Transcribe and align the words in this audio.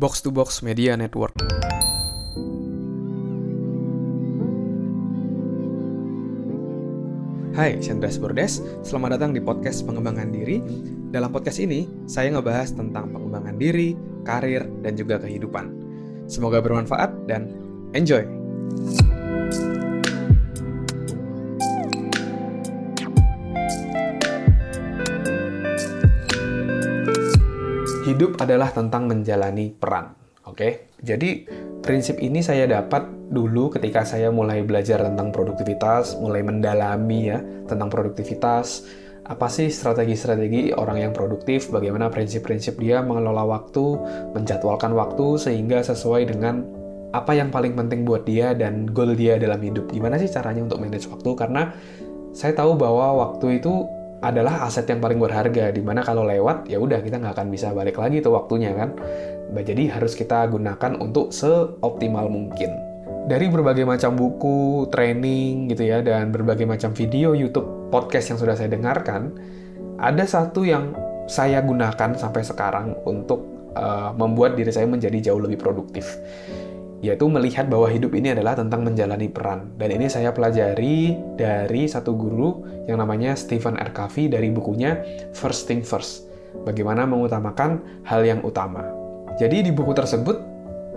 Box 0.00 0.24
to 0.24 0.32
Box 0.32 0.64
Media 0.64 0.96
Network. 0.96 1.36
Hai, 7.52 7.76
Andreas 7.84 8.16
Bordes. 8.16 8.64
Selamat 8.80 9.20
datang 9.20 9.36
di 9.36 9.44
podcast 9.44 9.84
pengembangan 9.84 10.32
diri. 10.32 10.64
Dalam 11.12 11.28
podcast 11.28 11.60
ini, 11.60 11.84
saya 12.08 12.32
ngebahas 12.32 12.72
tentang 12.72 13.12
pengembangan 13.12 13.60
diri, 13.60 13.92
karir, 14.24 14.64
dan 14.80 14.96
juga 14.96 15.20
kehidupan. 15.20 15.68
Semoga 16.24 16.64
bermanfaat 16.64 17.28
dan 17.28 17.52
enjoy! 17.92 18.24
Hidup 28.10 28.42
adalah 28.42 28.74
tentang 28.74 29.06
menjalani 29.06 29.70
peran. 29.70 30.18
Oke, 30.50 30.90
jadi 30.98 31.46
prinsip 31.78 32.18
ini 32.18 32.42
saya 32.42 32.66
dapat 32.66 33.06
dulu 33.30 33.70
ketika 33.70 34.02
saya 34.02 34.34
mulai 34.34 34.66
belajar 34.66 35.06
tentang 35.06 35.30
produktivitas, 35.30 36.18
mulai 36.18 36.42
mendalami 36.42 37.30
ya 37.30 37.38
tentang 37.70 37.86
produktivitas, 37.86 38.82
apa 39.30 39.46
sih 39.46 39.70
strategi-strategi 39.70 40.74
orang 40.74 41.06
yang 41.06 41.12
produktif, 41.14 41.70
bagaimana 41.70 42.10
prinsip-prinsip 42.10 42.82
dia 42.82 42.98
mengelola 42.98 43.46
waktu, 43.46 44.02
menjadwalkan 44.34 44.90
waktu 44.90 45.38
sehingga 45.38 45.78
sesuai 45.86 46.34
dengan 46.34 46.66
apa 47.14 47.38
yang 47.38 47.54
paling 47.54 47.78
penting 47.78 48.02
buat 48.02 48.26
dia 48.26 48.58
dan 48.58 48.90
goal 48.90 49.14
dia 49.14 49.38
dalam 49.38 49.62
hidup. 49.62 49.86
Gimana 49.86 50.18
sih 50.18 50.26
caranya 50.26 50.66
untuk 50.66 50.82
manage 50.82 51.06
waktu? 51.06 51.30
Karena 51.38 51.70
saya 52.34 52.58
tahu 52.58 52.74
bahwa 52.74 53.22
waktu 53.22 53.62
itu 53.62 53.86
adalah 54.20 54.68
aset 54.68 54.84
yang 54.84 55.00
paling 55.00 55.16
berharga 55.16 55.72
di 55.72 55.80
mana 55.80 56.04
kalau 56.04 56.28
lewat 56.28 56.68
ya 56.68 56.76
udah 56.76 57.00
kita 57.00 57.16
nggak 57.16 57.34
akan 57.40 57.48
bisa 57.48 57.72
balik 57.72 57.96
lagi 57.96 58.20
tuh 58.20 58.36
waktunya 58.36 58.76
kan? 58.76 58.92
Jadi 59.50 59.90
harus 59.90 60.14
kita 60.14 60.46
gunakan 60.46 61.00
untuk 61.00 61.34
seoptimal 61.34 62.30
mungkin. 62.30 62.70
Dari 63.26 63.46
berbagai 63.50 63.84
macam 63.84 64.16
buku, 64.16 64.88
training 64.88 65.72
gitu 65.72 65.88
ya 65.88 66.00
dan 66.00 66.30
berbagai 66.32 66.64
macam 66.64 66.94
video 66.94 67.34
YouTube, 67.34 67.92
podcast 67.92 68.32
yang 68.32 68.38
sudah 68.38 68.54
saya 68.56 68.70
dengarkan 68.70 69.34
ada 70.00 70.24
satu 70.24 70.64
yang 70.64 70.96
saya 71.28 71.62
gunakan 71.62 72.16
sampai 72.16 72.42
sekarang 72.42 72.96
untuk 73.06 73.44
uh, 73.76 74.10
membuat 74.16 74.58
diri 74.58 74.72
saya 74.72 74.88
menjadi 74.88 75.30
jauh 75.30 75.38
lebih 75.38 75.60
produktif 75.60 76.18
yaitu 77.00 77.26
melihat 77.32 77.66
bahwa 77.68 77.88
hidup 77.88 78.12
ini 78.12 78.36
adalah 78.36 78.56
tentang 78.56 78.84
menjalani 78.84 79.32
peran. 79.32 79.72
Dan 79.80 79.96
ini 79.96 80.06
saya 80.12 80.36
pelajari 80.36 81.16
dari 81.36 81.88
satu 81.88 82.12
guru 82.12 82.64
yang 82.84 83.00
namanya 83.00 83.32
Stephen 83.36 83.80
R. 83.80 83.90
Covey 83.96 84.28
dari 84.28 84.52
bukunya 84.52 85.00
First 85.32 85.68
Thing 85.68 85.80
First. 85.80 86.28
Bagaimana 86.64 87.08
mengutamakan 87.08 88.04
hal 88.04 88.20
yang 88.26 88.44
utama. 88.44 88.84
Jadi 89.40 89.64
di 89.64 89.72
buku 89.72 89.96
tersebut 89.96 90.36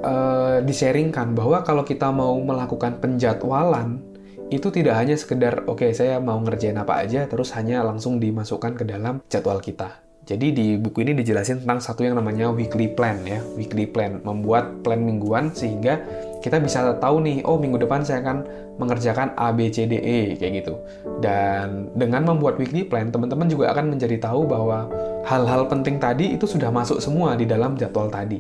uh, 0.04 0.60
disaringkan 0.60 1.32
bahwa 1.32 1.64
kalau 1.64 1.88
kita 1.88 2.12
mau 2.12 2.36
melakukan 2.36 3.00
penjadwalan 3.00 4.04
itu 4.52 4.70
tidak 4.70 5.00
hanya 5.00 5.16
sekedar 5.18 5.66
oke 5.66 5.82
okay, 5.82 5.92
saya 5.96 6.22
mau 6.22 6.38
ngerjain 6.38 6.78
apa 6.78 7.02
aja 7.02 7.26
terus 7.26 7.56
hanya 7.58 7.82
langsung 7.82 8.22
dimasukkan 8.22 8.78
ke 8.78 8.84
dalam 8.86 9.24
jadwal 9.26 9.58
kita 9.58 10.04
jadi 10.24 10.56
di 10.56 10.68
buku 10.80 11.04
ini 11.04 11.12
dijelasin 11.20 11.68
tentang 11.68 11.84
satu 11.84 12.08
yang 12.08 12.16
namanya 12.16 12.48
weekly 12.48 12.88
plan 12.88 13.20
ya, 13.28 13.44
weekly 13.60 13.84
plan, 13.84 14.24
membuat 14.24 14.80
plan 14.80 15.04
mingguan 15.04 15.52
sehingga 15.52 16.00
kita 16.40 16.64
bisa 16.64 16.96
tahu 17.04 17.20
nih, 17.20 17.44
oh 17.44 17.60
minggu 17.60 17.76
depan 17.84 18.08
saya 18.08 18.24
akan 18.24 18.48
mengerjakan 18.80 19.36
A, 19.36 19.52
B, 19.52 19.68
C, 19.68 19.84
D, 19.84 20.00
E 20.00 20.40
kayak 20.40 20.64
gitu. 20.64 20.80
Dan 21.20 21.92
dengan 22.00 22.24
membuat 22.24 22.56
weekly 22.56 22.88
plan, 22.88 23.12
teman-teman 23.12 23.52
juga 23.52 23.76
akan 23.76 24.00
menjadi 24.00 24.16
tahu 24.24 24.48
bahwa 24.48 24.88
hal-hal 25.28 25.68
penting 25.68 26.00
tadi 26.00 26.40
itu 26.40 26.48
sudah 26.48 26.72
masuk 26.72 27.04
semua 27.04 27.36
di 27.36 27.44
dalam 27.44 27.76
jadwal 27.76 28.08
tadi. 28.08 28.40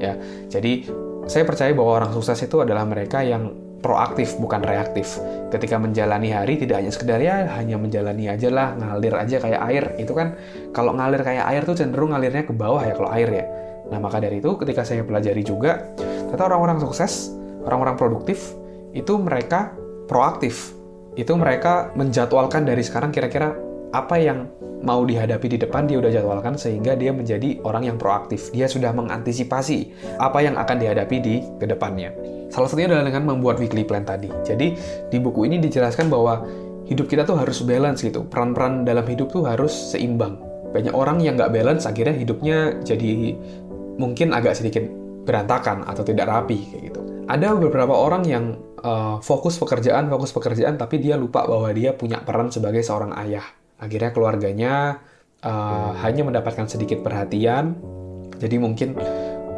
Ya, 0.00 0.16
jadi 0.48 0.88
saya 1.28 1.44
percaya 1.44 1.76
bahwa 1.76 2.04
orang 2.04 2.10
sukses 2.16 2.40
itu 2.40 2.64
adalah 2.64 2.88
mereka 2.88 3.20
yang 3.20 3.52
proaktif 3.78 4.34
bukan 4.42 4.62
reaktif. 4.62 5.18
Ketika 5.54 5.78
menjalani 5.78 6.34
hari 6.34 6.58
tidak 6.58 6.82
hanya 6.82 6.92
sekedar 6.92 7.20
ya 7.22 7.46
hanya 7.58 7.78
menjalani 7.78 8.26
aja 8.26 8.48
lah, 8.50 8.74
ngalir 8.74 9.14
aja 9.14 9.36
kayak 9.38 9.60
air. 9.70 9.84
Itu 10.02 10.12
kan 10.18 10.34
kalau 10.74 10.94
ngalir 10.98 11.22
kayak 11.22 11.46
air 11.46 11.62
tuh 11.62 11.78
cenderung 11.78 12.10
ngalirnya 12.10 12.44
ke 12.44 12.52
bawah 12.54 12.82
ya 12.82 12.94
kalau 12.98 13.10
air 13.14 13.30
ya. 13.30 13.44
Nah, 13.88 13.98
maka 14.02 14.20
dari 14.20 14.42
itu 14.42 14.52
ketika 14.60 14.84
saya 14.84 15.00
pelajari 15.00 15.40
juga, 15.40 15.94
ternyata 15.96 16.44
orang-orang 16.52 16.78
sukses, 16.84 17.32
orang-orang 17.64 17.96
produktif 17.96 18.52
itu 18.92 19.16
mereka 19.16 19.72
proaktif. 20.10 20.76
Itu 21.16 21.34
mereka 21.34 21.90
menjadwalkan 21.96 22.68
dari 22.68 22.84
sekarang 22.84 23.10
kira-kira 23.10 23.56
apa 23.92 24.20
yang 24.20 24.48
mau 24.84 25.02
dihadapi 25.02 25.56
di 25.56 25.58
depan 25.58 25.90
dia 25.90 25.98
udah 25.98 26.12
jadwalkan 26.12 26.54
sehingga 26.54 26.94
dia 26.94 27.10
menjadi 27.10 27.58
orang 27.66 27.88
yang 27.88 27.96
proaktif. 27.96 28.52
Dia 28.54 28.70
sudah 28.70 28.94
mengantisipasi 28.94 29.92
apa 30.22 30.38
yang 30.44 30.54
akan 30.54 30.76
dihadapi 30.78 31.16
di 31.18 31.34
ke 31.58 31.66
depannya. 31.66 32.14
Salah 32.52 32.68
satunya 32.70 32.88
adalah 32.92 33.10
dengan 33.10 33.34
membuat 33.34 33.58
weekly 33.58 33.82
plan 33.82 34.06
tadi. 34.06 34.30
Jadi 34.46 34.76
di 35.08 35.18
buku 35.18 35.48
ini 35.48 35.58
dijelaskan 35.58 36.08
bahwa 36.08 36.44
hidup 36.86 37.10
kita 37.10 37.26
tuh 37.26 37.36
harus 37.36 37.60
balance 37.64 38.04
gitu. 38.04 38.24
Peran-peran 38.28 38.86
dalam 38.86 39.04
hidup 39.04 39.32
tuh 39.32 39.44
harus 39.44 39.72
seimbang. 39.72 40.38
Banyak 40.72 40.92
orang 40.92 41.18
yang 41.24 41.40
nggak 41.40 41.52
balance 41.52 41.88
akhirnya 41.88 42.14
hidupnya 42.14 42.76
jadi 42.84 43.34
mungkin 43.98 44.36
agak 44.36 44.54
sedikit 44.54 44.84
berantakan 45.26 45.84
atau 45.84 46.04
tidak 46.04 46.28
rapi 46.28 46.60
kayak 46.70 46.92
gitu. 46.92 47.00
Ada 47.28 47.52
beberapa 47.60 47.92
orang 47.92 48.24
yang 48.24 48.56
uh, 48.80 49.20
fokus 49.20 49.60
pekerjaan, 49.60 50.08
fokus 50.08 50.32
pekerjaan, 50.32 50.80
tapi 50.80 50.96
dia 50.96 51.20
lupa 51.20 51.44
bahwa 51.44 51.68
dia 51.76 51.92
punya 51.92 52.24
peran 52.24 52.48
sebagai 52.48 52.80
seorang 52.80 53.12
ayah 53.20 53.44
akhirnya 53.78 54.10
keluarganya 54.10 54.98
uh, 55.42 55.94
hanya 56.02 56.22
mendapatkan 56.26 56.66
sedikit 56.66 57.02
perhatian 57.02 57.78
jadi 58.38 58.56
mungkin 58.58 58.94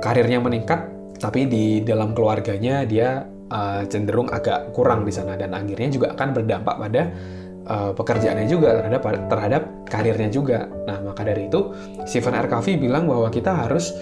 karirnya 0.01 0.41
meningkat 0.41 0.89
tapi 1.21 1.45
di 1.45 1.85
dalam 1.85 2.17
keluarganya 2.17 2.89
dia 2.89 3.29
uh, 3.53 3.85
cenderung 3.85 4.33
agak 4.33 4.73
kurang 4.73 5.05
di 5.05 5.13
sana 5.13 5.37
dan 5.37 5.53
akhirnya 5.53 5.93
juga 5.93 6.07
akan 6.17 6.29
berdampak 6.33 6.75
pada 6.81 7.03
uh, 7.69 7.93
pekerjaannya 7.93 8.49
juga 8.49 8.81
terhadap 8.81 9.03
terhadap 9.29 9.63
karirnya 9.85 10.31
juga. 10.33 10.65
Nah 10.89 11.05
maka 11.05 11.27
dari 11.27 11.53
itu 11.53 11.77
Stephen 12.09 12.33
R. 12.33 12.49
Covey 12.49 12.81
bilang 12.81 13.05
bahwa 13.05 13.29
kita 13.29 13.53
harus 13.53 13.93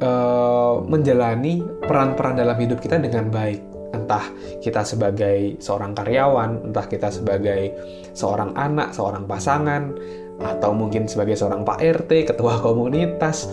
uh, 0.00 0.80
menjalani 0.88 1.60
peran-peran 1.84 2.40
dalam 2.40 2.56
hidup 2.56 2.80
kita 2.80 2.96
dengan 2.96 3.28
baik 3.28 3.60
entah 3.92 4.24
kita 4.60 4.84
sebagai 4.84 5.56
seorang 5.62 5.96
karyawan, 5.96 6.72
entah 6.72 6.86
kita 6.86 7.08
sebagai 7.08 7.72
seorang 8.12 8.52
anak, 8.56 8.92
seorang 8.92 9.24
pasangan, 9.24 9.96
atau 10.38 10.70
mungkin 10.70 11.10
sebagai 11.10 11.34
seorang 11.34 11.66
Pak 11.66 11.78
RT, 11.80 12.34
ketua 12.34 12.60
komunitas, 12.66 13.48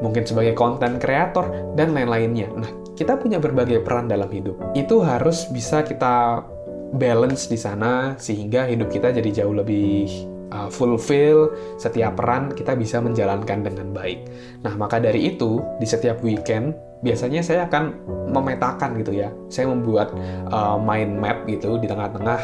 mungkin 0.00 0.24
sebagai 0.26 0.54
konten 0.54 0.98
kreator, 1.02 1.74
dan 1.74 1.94
lain-lainnya. 1.94 2.48
Nah, 2.54 2.70
kita 2.94 3.18
punya 3.18 3.42
berbagai 3.42 3.82
peran 3.82 4.06
dalam 4.06 4.28
hidup. 4.30 4.58
Itu 4.76 5.02
harus 5.02 5.48
bisa 5.50 5.82
kita 5.82 6.44
balance 6.92 7.48
di 7.48 7.58
sana, 7.58 8.14
sehingga 8.20 8.68
hidup 8.68 8.92
kita 8.92 9.10
jadi 9.10 9.44
jauh 9.44 9.56
lebih 9.56 10.06
uh, 10.52 10.68
fulfill, 10.68 11.50
setiap 11.80 12.20
peran 12.20 12.52
kita 12.52 12.76
bisa 12.76 13.00
menjalankan 13.00 13.64
dengan 13.64 13.90
baik. 13.96 14.20
Nah, 14.62 14.76
maka 14.76 15.00
dari 15.00 15.34
itu, 15.34 15.64
di 15.80 15.86
setiap 15.88 16.20
weekend, 16.20 16.76
biasanya 17.02 17.42
saya 17.42 17.66
akan 17.68 17.92
memetakan 18.32 18.96
gitu 19.02 19.12
ya. 19.12 19.28
Saya 19.50 19.68
membuat 19.68 20.14
uh, 20.48 20.78
mind 20.78 21.18
map 21.18 21.44
gitu 21.50 21.76
di 21.76 21.90
tengah-tengah 21.90 22.40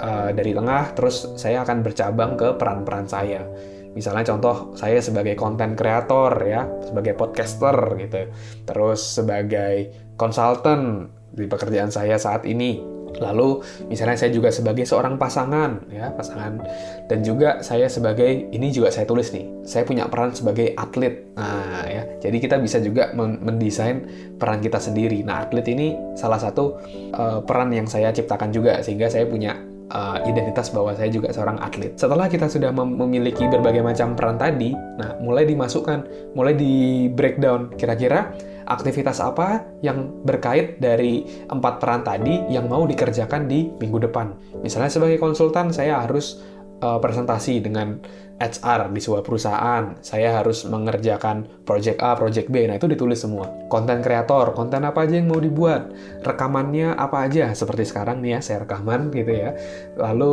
uh, 0.00 0.30
dari 0.32 0.54
tengah 0.56 0.94
terus 0.96 1.28
saya 1.36 1.66
akan 1.66 1.82
bercabang 1.84 2.38
ke 2.38 2.56
peran-peran 2.56 3.06
saya. 3.10 3.44
Misalnya 3.90 4.22
contoh 4.22 4.70
saya 4.78 5.02
sebagai 5.02 5.34
konten 5.34 5.74
kreator 5.74 6.30
ya, 6.46 6.62
sebagai 6.86 7.18
podcaster 7.18 7.74
gitu. 7.98 8.30
Terus 8.62 9.02
sebagai 9.18 9.90
konsultan 10.14 11.10
di 11.34 11.46
pekerjaan 11.46 11.90
saya 11.90 12.14
saat 12.18 12.46
ini 12.46 12.89
Lalu 13.18 13.64
misalnya 13.90 14.14
saya 14.14 14.30
juga 14.30 14.54
sebagai 14.54 14.86
seorang 14.86 15.18
pasangan 15.18 15.90
ya, 15.90 16.14
pasangan 16.14 16.62
dan 17.10 17.18
juga 17.26 17.58
saya 17.60 17.90
sebagai 17.90 18.52
ini 18.54 18.70
juga 18.70 18.94
saya 18.94 19.08
tulis 19.08 19.34
nih. 19.34 19.66
Saya 19.66 19.82
punya 19.82 20.06
peran 20.06 20.30
sebagai 20.30 20.76
atlet. 20.78 21.26
Nah, 21.34 21.84
ya. 21.90 22.02
Jadi 22.22 22.36
kita 22.38 22.60
bisa 22.62 22.78
juga 22.78 23.10
mendesain 23.16 24.06
peran 24.38 24.62
kita 24.62 24.78
sendiri. 24.78 25.26
Nah, 25.26 25.48
atlet 25.48 25.66
ini 25.72 25.98
salah 26.14 26.38
satu 26.38 26.78
uh, 27.16 27.40
peran 27.42 27.74
yang 27.74 27.90
saya 27.90 28.14
ciptakan 28.14 28.54
juga 28.54 28.84
sehingga 28.84 29.10
saya 29.10 29.26
punya 29.26 29.56
uh, 29.90 30.18
identitas 30.24 30.70
bahwa 30.70 30.94
saya 30.94 31.10
juga 31.10 31.34
seorang 31.34 31.58
atlet. 31.60 31.92
Setelah 31.98 32.30
kita 32.30 32.46
sudah 32.46 32.70
mem 32.70 32.94
memiliki 32.96 33.46
berbagai 33.50 33.82
macam 33.82 34.14
peran 34.14 34.38
tadi, 34.38 34.72
nah 34.98 35.18
mulai 35.18 35.44
dimasukkan, 35.46 36.32
mulai 36.34 36.54
di 36.54 37.06
breakdown 37.10 37.74
kira-kira 37.74 38.30
aktivitas 38.66 39.22
apa 39.22 39.64
yang 39.80 40.24
berkait 40.24 40.80
dari 40.82 41.24
empat 41.48 41.80
peran 41.80 42.02
tadi 42.02 42.44
yang 42.52 42.66
mau 42.68 42.84
dikerjakan 42.84 43.46
di 43.48 43.70
minggu 43.80 44.10
depan. 44.10 44.34
Misalnya 44.60 44.90
sebagai 44.92 45.20
konsultan 45.20 45.72
saya 45.72 46.02
harus 46.02 46.40
uh, 46.82 46.98
presentasi 46.98 47.60
dengan 47.62 48.00
HR 48.40 48.88
di 48.96 49.04
sebuah 49.04 49.20
perusahaan, 49.20 50.00
saya 50.00 50.40
harus 50.40 50.64
mengerjakan 50.64 51.44
project 51.68 52.00
A, 52.00 52.16
project 52.16 52.48
B, 52.48 52.64
nah 52.64 52.80
itu 52.80 52.88
ditulis 52.88 53.20
semua. 53.20 53.44
Konten 53.68 54.00
kreator, 54.00 54.56
konten 54.56 54.80
apa 54.88 55.04
aja 55.04 55.20
yang 55.20 55.28
mau 55.28 55.36
dibuat, 55.36 55.92
rekamannya 56.24 56.96
apa 56.96 57.28
aja, 57.28 57.52
seperti 57.52 57.84
sekarang 57.84 58.24
nih 58.24 58.32
ya, 58.32 58.38
saya 58.40 58.58
rekaman 58.64 59.12
gitu 59.12 59.28
ya. 59.28 59.52
Lalu 60.00 60.32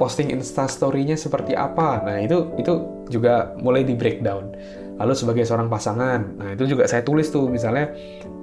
posting 0.00 0.32
instastory-nya 0.32 1.20
seperti 1.20 1.52
apa, 1.52 2.00
nah 2.00 2.16
itu 2.16 2.48
itu 2.56 3.04
juga 3.12 3.52
mulai 3.60 3.84
di 3.84 3.92
breakdown. 3.92 4.56
Lalu 4.94 5.12
sebagai 5.18 5.42
seorang 5.42 5.66
pasangan, 5.66 6.38
nah 6.38 6.54
itu 6.54 6.70
juga 6.70 6.86
saya 6.86 7.02
tulis 7.02 7.26
tuh 7.26 7.50
misalnya 7.50 7.90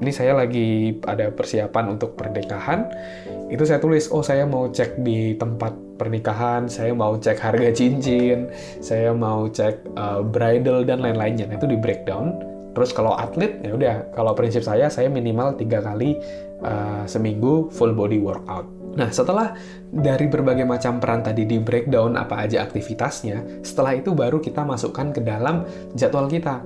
ini 0.04 0.12
saya 0.12 0.36
lagi 0.36 1.00
ada 1.08 1.32
persiapan 1.32 1.96
untuk 1.96 2.20
pernikahan, 2.20 2.92
itu 3.48 3.64
saya 3.64 3.80
tulis 3.80 4.12
oh 4.12 4.20
saya 4.20 4.44
mau 4.44 4.68
cek 4.68 5.00
di 5.00 5.40
tempat 5.40 5.72
pernikahan, 5.96 6.68
saya 6.68 6.92
mau 6.92 7.16
cek 7.16 7.40
harga 7.40 7.72
cincin, 7.72 8.52
saya 8.84 9.16
mau 9.16 9.48
cek 9.48 9.96
uh, 9.96 10.20
bridal 10.28 10.84
dan 10.84 11.00
lain-lainnya. 11.00 11.48
Nah, 11.48 11.56
itu 11.56 11.72
di 11.72 11.80
breakdown. 11.80 12.51
Terus 12.72 12.96
kalau 12.96 13.14
atlet 13.16 13.60
ya 13.60 13.76
udah 13.76 13.96
kalau 14.16 14.32
prinsip 14.32 14.64
saya 14.64 14.88
saya 14.88 15.12
minimal 15.12 15.60
tiga 15.60 15.84
kali 15.84 16.16
uh, 16.64 17.04
seminggu 17.04 17.68
full 17.74 17.92
body 17.92 18.20
workout. 18.24 18.66
Nah, 18.92 19.08
setelah 19.08 19.56
dari 19.88 20.28
berbagai 20.28 20.68
macam 20.68 21.00
peran 21.00 21.24
tadi 21.24 21.48
di 21.48 21.64
breakdown 21.64 22.20
apa 22.20 22.44
aja 22.44 22.60
aktivitasnya, 22.64 23.64
setelah 23.64 23.96
itu 23.96 24.12
baru 24.12 24.44
kita 24.44 24.68
masukkan 24.68 25.16
ke 25.16 25.24
dalam 25.24 25.64
jadwal 25.96 26.28
kita. 26.28 26.60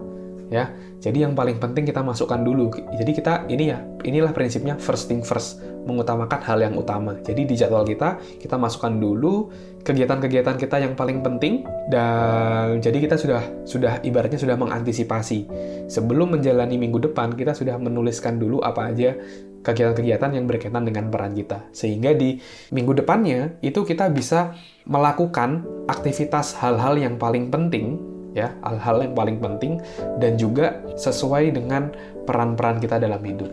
Ya. 0.50 0.74
Jadi 1.01 1.21
yang 1.21 1.38
paling 1.38 1.62
penting 1.62 1.86
kita 1.86 2.01
masukkan 2.01 2.42
dulu. 2.42 2.74
Jadi 2.74 3.12
kita 3.13 3.45
ini 3.50 3.69
ya, 3.69 3.81
inilah 4.01 4.33
prinsipnya 4.33 4.77
first 4.77 5.06
thing 5.06 5.21
first, 5.21 5.62
mengutamakan 5.86 6.42
hal 6.42 6.57
yang 6.62 6.74
utama. 6.74 7.13
Jadi 7.21 7.45
di 7.45 7.53
jadwal 7.53 7.86
kita 7.86 8.18
kita 8.42 8.57
masukkan 8.57 8.94
dulu 8.94 9.53
kegiatan-kegiatan 9.86 10.57
kita 10.57 10.81
yang 10.81 10.97
paling 10.97 11.21
penting 11.21 11.62
dan 11.94 12.81
jadi 12.81 12.97
kita 12.97 13.15
sudah 13.21 13.42
sudah 13.69 14.01
ibaratnya 14.01 14.42
sudah 14.42 14.57
mengantisipasi. 14.57 15.45
Sebelum 15.86 16.38
menjalani 16.38 16.81
minggu 16.81 17.06
depan 17.12 17.38
kita 17.38 17.53
sudah 17.53 17.77
menuliskan 17.77 18.42
dulu 18.42 18.65
apa 18.65 18.89
aja 18.89 19.13
kegiatan-kegiatan 19.62 20.30
yang 20.33 20.45
berkaitan 20.45 20.86
dengan 20.86 21.09
peran 21.13 21.33
kita. 21.33 21.69
Sehingga 21.74 22.13
di 22.13 22.38
minggu 22.74 22.97
depannya 22.97 23.62
itu 23.62 23.81
kita 23.81 24.09
bisa 24.09 24.57
melakukan 24.86 25.65
aktivitas 25.86 26.57
hal-hal 26.62 26.97
yang 26.97 27.18
paling 27.18 27.50
penting 27.50 28.14
ya, 28.35 28.51
hal-hal 28.67 29.07
yang 29.07 29.15
paling 29.15 29.39
penting 29.39 29.79
dan 30.19 30.35
juga 30.35 30.83
sesuai 30.99 31.55
dengan 31.55 31.89
peran-peran 32.27 32.83
kita 32.83 32.99
dalam 32.99 33.23
hidup. 33.23 33.49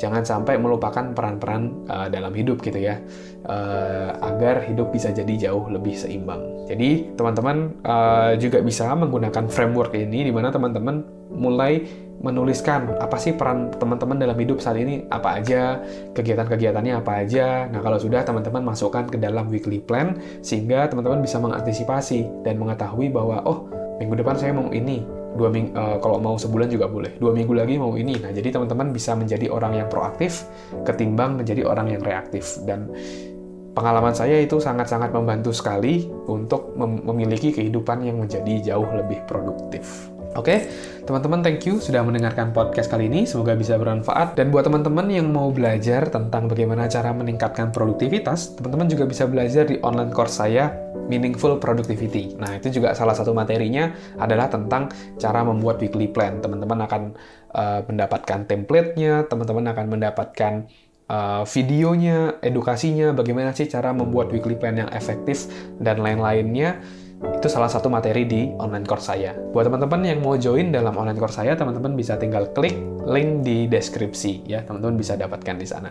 Jangan 0.00 0.26
sampai 0.26 0.58
melupakan 0.58 1.14
peran-peran 1.14 1.86
uh, 1.86 2.08
dalam 2.10 2.34
hidup 2.34 2.58
gitu 2.64 2.74
ya, 2.74 2.98
uh, 3.46 4.18
agar 4.24 4.66
hidup 4.66 4.90
bisa 4.90 5.14
jadi 5.14 5.30
jauh 5.46 5.70
lebih 5.70 5.94
seimbang. 5.94 6.66
Jadi 6.66 7.14
teman-teman 7.14 7.70
uh, 7.86 8.34
juga 8.34 8.58
bisa 8.64 8.90
menggunakan 8.98 9.46
framework 9.46 9.94
ini 9.94 10.26
di 10.26 10.32
mana 10.34 10.50
teman-teman 10.50 11.06
mulai 11.30 11.86
menuliskan 12.22 12.98
apa 13.02 13.18
sih 13.18 13.34
peran 13.34 13.70
teman-teman 13.78 14.18
dalam 14.18 14.34
hidup 14.38 14.58
saat 14.58 14.78
ini, 14.78 15.06
apa 15.10 15.38
aja, 15.38 15.78
kegiatan-kegiatannya 16.18 16.98
apa 16.98 17.22
aja. 17.22 17.70
Nah, 17.70 17.78
kalau 17.78 17.98
sudah 17.98 18.26
teman-teman 18.26 18.62
masukkan 18.62 19.06
ke 19.06 19.18
dalam 19.22 19.50
weekly 19.50 19.78
plan 19.78 20.18
sehingga 20.42 20.90
teman-teman 20.90 21.22
bisa 21.22 21.38
mengantisipasi 21.38 22.42
dan 22.42 22.58
mengetahui 22.58 23.10
bahwa 23.10 23.42
oh, 23.46 23.81
minggu 24.02 24.18
depan 24.18 24.34
saya 24.34 24.50
mau 24.50 24.66
ini, 24.74 25.06
dua 25.38 25.48
minggu 25.48 25.70
uh, 25.78 25.96
kalau 26.02 26.18
mau 26.18 26.34
sebulan 26.34 26.66
juga 26.66 26.90
boleh, 26.90 27.14
dua 27.22 27.30
minggu 27.30 27.54
lagi 27.54 27.78
mau 27.78 27.94
ini. 27.94 28.18
Nah, 28.18 28.34
jadi 28.34 28.50
teman-teman 28.58 28.90
bisa 28.90 29.14
menjadi 29.14 29.46
orang 29.46 29.78
yang 29.78 29.86
proaktif 29.86 30.42
ketimbang 30.82 31.38
menjadi 31.38 31.62
orang 31.62 31.94
yang 31.94 32.02
reaktif 32.02 32.58
dan 32.66 32.90
pengalaman 33.72 34.12
saya 34.12 34.42
itu 34.42 34.58
sangat-sangat 34.58 35.14
membantu 35.14 35.54
sekali 35.54 36.10
untuk 36.28 36.74
mem 36.74 37.06
memiliki 37.06 37.54
kehidupan 37.54 38.04
yang 38.04 38.18
menjadi 38.18 38.74
jauh 38.74 38.88
lebih 38.92 39.22
produktif. 39.30 40.10
Oke, 40.32 40.64
teman-teman 41.02 41.42
thank 41.42 41.66
you 41.66 41.82
sudah 41.82 42.06
mendengarkan 42.06 42.54
podcast 42.54 42.86
kali 42.86 43.10
ini. 43.10 43.26
Semoga 43.26 43.58
bisa 43.58 43.74
bermanfaat. 43.74 44.38
Dan 44.38 44.54
buat 44.54 44.66
teman-teman 44.66 45.10
yang 45.10 45.28
mau 45.34 45.50
belajar 45.50 46.06
tentang 46.06 46.46
bagaimana 46.46 46.86
cara 46.86 47.10
meningkatkan 47.10 47.74
produktivitas, 47.74 48.54
teman-teman 48.54 48.86
juga 48.86 49.04
bisa 49.10 49.26
belajar 49.26 49.66
di 49.66 49.82
online 49.82 50.14
course 50.14 50.38
saya, 50.38 50.70
Meaningful 51.10 51.58
Productivity. 51.58 52.38
Nah, 52.38 52.54
itu 52.56 52.70
juga 52.78 52.94
salah 52.94 53.12
satu 53.18 53.34
materinya 53.34 53.90
adalah 54.22 54.46
tentang 54.46 54.94
cara 55.18 55.42
membuat 55.42 55.82
weekly 55.82 56.06
plan. 56.06 56.38
Teman-teman 56.38 56.86
akan 56.86 57.02
uh, 57.50 57.80
mendapatkan 57.90 58.46
template-nya, 58.46 59.26
teman-teman 59.26 59.74
akan 59.74 59.86
mendapatkan 59.90 60.52
uh, 61.10 61.42
videonya, 61.42 62.38
edukasinya, 62.38 63.10
bagaimana 63.10 63.50
sih 63.50 63.66
cara 63.66 63.90
membuat 63.90 64.30
weekly 64.30 64.54
plan 64.54 64.78
yang 64.78 64.90
efektif, 64.94 65.50
dan 65.82 65.98
lain-lainnya 65.98 66.78
itu 67.22 67.46
salah 67.46 67.70
satu 67.70 67.86
materi 67.86 68.26
di 68.26 68.50
online 68.58 68.86
course 68.86 69.10
saya. 69.10 69.34
Buat 69.34 69.70
teman-teman 69.70 70.00
yang 70.02 70.18
mau 70.22 70.34
join 70.34 70.74
dalam 70.74 70.94
online 70.94 71.18
course 71.18 71.38
saya, 71.38 71.54
teman-teman 71.54 71.94
bisa 71.94 72.18
tinggal 72.18 72.50
klik 72.50 72.74
link 73.06 73.46
di 73.46 73.66
deskripsi 73.66 74.46
ya, 74.46 74.62
teman-teman 74.66 74.98
bisa 74.98 75.14
dapatkan 75.14 75.56
di 75.58 75.66
sana. 75.66 75.90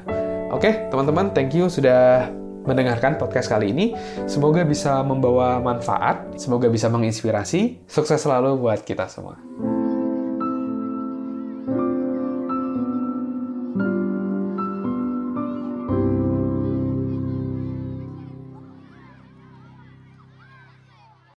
Oke, 0.51 0.91
teman-teman, 0.91 1.31
thank 1.31 1.55
you 1.55 1.71
sudah 1.71 2.27
mendengarkan 2.67 3.17
podcast 3.17 3.49
kali 3.49 3.71
ini. 3.71 3.95
Semoga 4.27 4.67
bisa 4.67 4.99
membawa 5.01 5.57
manfaat, 5.63 6.35
semoga 6.37 6.67
bisa 6.67 6.91
menginspirasi. 6.91 7.87
Sukses 7.87 8.21
selalu 8.21 8.59
buat 8.59 8.83
kita 8.83 9.07
semua. 9.07 9.39